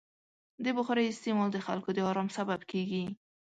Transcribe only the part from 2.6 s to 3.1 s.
کېږي.